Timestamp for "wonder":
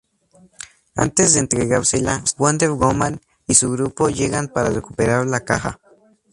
2.39-2.71